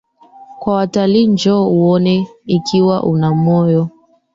[0.59, 2.15] kwa watalii Njoo uone
[2.55, 3.89] Ikiwa una moyo